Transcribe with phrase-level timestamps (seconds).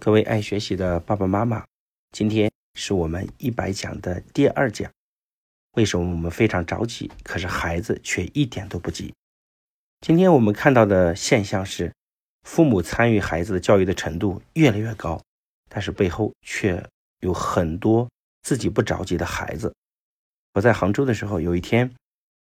[0.00, 1.62] 各位爱学习的爸爸妈妈，
[2.10, 4.90] 今天是我们一百讲的第二讲。
[5.72, 9.12] 为什么我们非常着急，可是孩子却一点都不急？
[10.00, 11.92] 今天我们看到的现象是，
[12.48, 15.22] 父母参与孩子的教育的程度越来越高，
[15.68, 16.82] 但是背后却
[17.18, 18.08] 有很多
[18.40, 19.74] 自己不着急的孩子。
[20.54, 21.94] 我在杭州的时候，有一天，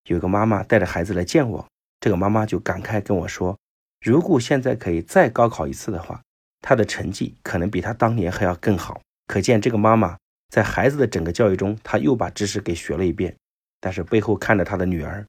[0.03, 1.67] 有个妈妈带着孩子来见我，
[1.99, 3.57] 这个妈妈就感慨跟我说
[3.99, 6.21] ：“如果现在可以再高考一次的话。”
[6.67, 10.17] 他的成绩可能比他当年还要更好，可见这个妈妈
[10.49, 13.33] 在孩子的整个教育中，他又把知识给学了一遍，
[13.79, 15.25] 但是背后看着他的女儿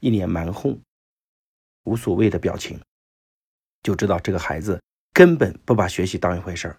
[0.00, 0.80] 一脸蛮横、
[1.84, 2.80] 无所谓的表情，
[3.82, 4.80] 就知道这个孩子
[5.12, 6.78] 根本不把学习当一回事儿。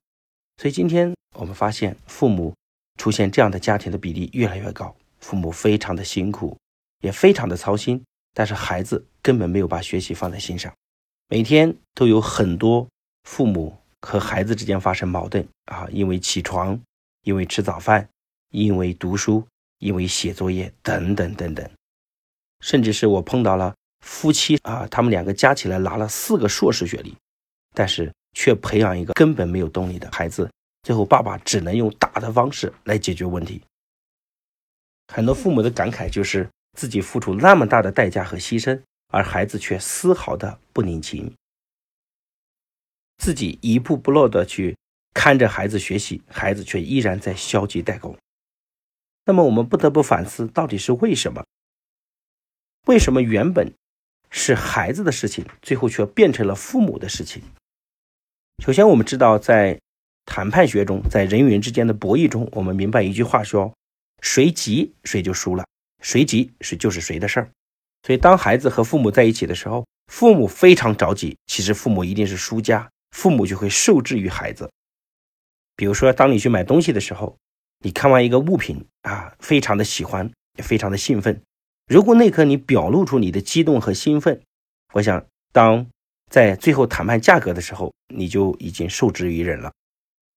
[0.57, 2.55] 所以今天我们发现，父母
[2.97, 6.57] 出现这样的家庭的比例越来越高，父母非常的辛苦，
[7.03, 8.03] 也非常的操心，
[8.33, 10.73] 但是孩子根本没有把学习放在心上，
[11.27, 12.89] 每天都有很多
[13.21, 13.77] 父母。
[14.01, 16.79] 和孩子之间发生矛盾啊，因为起床，
[17.23, 18.07] 因为吃早饭，
[18.51, 19.45] 因为读书，
[19.79, 21.69] 因为写作业等等等等，
[22.61, 27.15] 甚至是我碰到了夫妻啊，他们两个加起来拿了四个硕士学历，
[27.73, 30.49] 但是却培养一个根本没有动力的孩子，
[30.83, 33.61] 最后爸爸只能用打的方式来解决问题。
[35.13, 41.33] 很多父母的感慨就是自己付出那么大的代价和牺牲，而孩子却丝毫的不领情。
[43.19, 44.75] 自己一步不落的去
[45.13, 48.17] 看着孩子学习，孩子却依然在消极怠工。
[49.25, 51.45] 那么我们不得不反思，到底是为什么？
[52.87, 53.71] 为什么原本
[54.31, 57.43] 是孩子的事情，最后却变成了父母的事情？
[58.63, 59.79] 首先，我们知道，在
[60.25, 63.73] 谈判学中，在人与人之间的博弈中，我们明白一句话说：
[64.21, 65.65] 谁急谁就输了，
[66.01, 67.51] 谁急是就是谁的事儿。
[68.03, 72.89] 所以，当孩子和父母在一起的时候，父母非常着急，其实父母一定是输家。
[73.11, 74.69] 父母就会受制于孩子。
[75.75, 77.37] 比如说，当你去买东西的时候，
[77.83, 81.41] 你看完一个物品啊，非常的喜欢，也非常的兴奋。
[81.87, 84.41] 如果那刻你表露出你的激动和兴奋，
[84.93, 85.87] 我想，当
[86.29, 89.71] 在最后谈判价格的时候，你就已经受制于人了。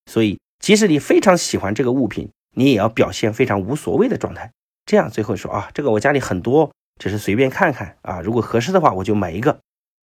[0.06, 4.50] 所以，即使你非常喜欢这个物品，你也要表现非常无所谓的状态。
[4.86, 9.60] 这样最后说啊，这个我家里很多，只是随便看看啊，如果合适的话，我就买一个。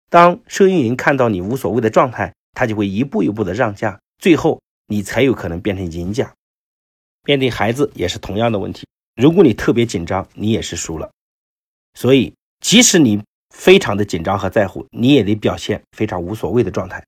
[0.09, 6.33] 当收银员看到你无所谓的状态，他就会一步一步的让价，最后你才有可能变成赢家。
[7.25, 11.09] 面对孩子也是同样的问题，如果你特别紧张，你也是输了。
[11.93, 13.21] 所以，即使你
[13.53, 17.03] 非常的紧张和在乎，你也得表现非常无所谓的状态，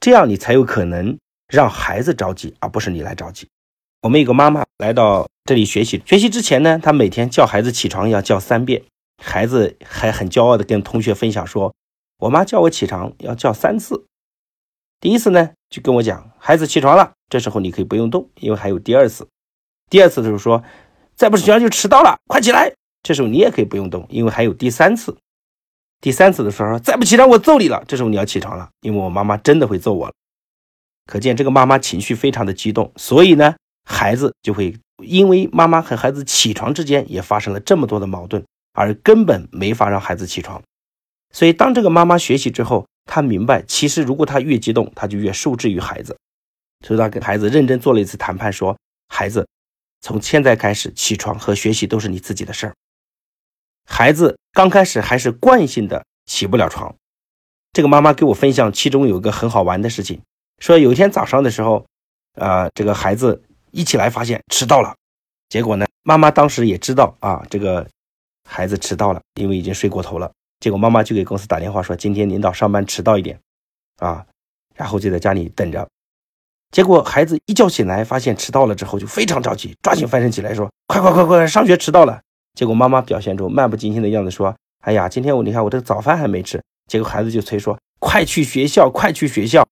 [0.00, 1.16] 这样你才有可能
[1.48, 3.48] 让孩子着急，而不是你来着急。
[4.02, 8.82] 我们有个妈妈来到这里学习，学习之前呢，她每天叫孩子起床要叫三遍，
[9.22, 11.74] 孩子还很骄傲的跟同学分享说
[12.18, 14.04] ：“我妈叫我起床要叫三次。”
[14.98, 19.28] 第一次呢，就跟我讲，孩子起床了，这时候你可以不用动，因为还有第二次。
[19.90, 20.64] 第二次的时候说，
[21.14, 22.72] 再不起床就迟到了，快起来。
[23.02, 25.16] 这时候你也可以不用动，因为还有第三次。
[26.00, 27.84] 第三次的时候，再不起床我揍你了。
[27.86, 30.14] 这时候你要起床了，因为我妈妈真的会揍我了。
[31.06, 33.54] 可见这个妈妈情绪非常的激动，所以呢，
[33.84, 40.62] 孩子就会因为妈妈和孩子起床之间也发生了这么多的矛盾，而根本没法让孩子起床。
[41.32, 42.86] 所以当这个妈妈学习之后。
[43.06, 46.16] 他明白，其实如果他越激动，他就越受制于孩子。
[46.84, 48.76] 所以他跟孩子认真做了一次谈判，说
[49.08, 49.48] ：“孩子，
[50.02, 52.74] 从现在开始，起床和学习都是你自己的事儿。”
[53.88, 56.94] 孩子刚开始还是惯性的起不了床。
[57.72, 60.20] 这个妈妈给我分享，其中有一个很好玩的事情，
[60.58, 61.86] 说有一天早上的时候，
[62.34, 64.94] 啊，这个孩子一起来发现迟到了。
[65.48, 67.88] 结果呢，妈妈当时也知道啊，这个
[68.48, 70.30] 孩子迟到了，因为已经睡过头了。
[70.60, 73.38] 结果妈妈就给公司打电话说：“今天领导上班迟到一点，
[73.98, 74.24] 啊，
[74.74, 75.86] 然后就在家里等着。”
[76.72, 82.20] 结果孩子一觉醒来，发现迟到了之后就非常着急，抓紧翻身起来说：“快快快快，上学迟到了！”
[82.54, 89.66] 结果妈妈表现出漫不经心的样子说：“哎呀，今天我你看我这个早饭还没吃。”结果孩子就催说：“快去学校，快去学校！”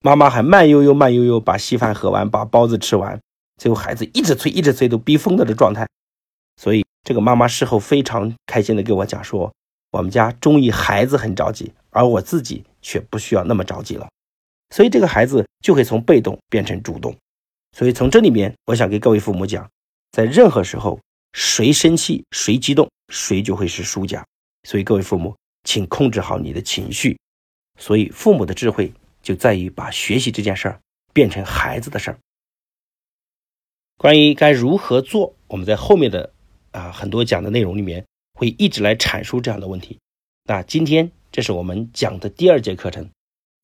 [0.00, 3.18] 妈妈还慢悠悠慢悠悠把稀饭喝完，把包子吃完。
[3.60, 5.86] 最后孩子一直催，一直催，都逼疯了的状态。
[6.56, 9.52] 所以这个妈妈事后非常开心的跟我讲说。
[9.90, 14.08] 我们家终于孩子很着急，而我自己却不需要那么着急了，
[14.74, 17.16] 所以这个孩子就会从被动变成主动。
[17.76, 19.68] 所以从这里面，我想给各位父母讲，
[20.12, 21.00] 在任何时候，
[21.32, 24.24] 谁生气谁激动，谁就会是输家。
[24.64, 27.18] 所以各位父母，请控制好你的情绪。
[27.78, 28.92] 所以父母的智慧
[29.22, 30.80] 就在于把学习这件事儿
[31.12, 32.18] 变成孩子的事儿。
[33.96, 36.32] 关于该如何做，我们在后面的
[36.72, 38.04] 啊很多讲的内容里面。
[38.38, 39.98] 会一直来阐述这样的问题。
[40.44, 43.10] 那今天这是我们讲的第二节课程，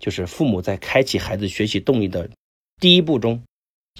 [0.00, 2.28] 就是父母在开启孩子学习动力的
[2.80, 3.40] 第一步中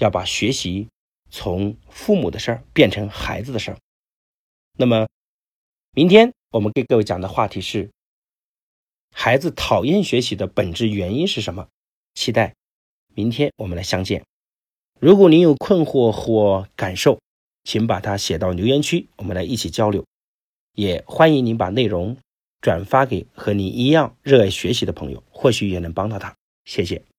[0.01, 0.89] 要把学习
[1.31, 3.77] 从父母的事儿变成孩子的事儿。
[4.77, 5.07] 那么，
[5.93, 7.89] 明天我们给各位讲的话题是：
[9.13, 11.69] 孩子讨厌学习的本质原因是什么？
[12.15, 12.53] 期待
[13.13, 14.25] 明天我们来相见。
[14.99, 17.21] 如果您有困惑或感受，
[17.63, 20.05] 请把它写到留言区，我们来一起交流。
[20.75, 22.15] 也欢迎您把内容
[22.61, 26.35] 转发给和你一样热爱学习的朋友，或许也能帮到他。
[26.65, 27.14] 谢谢。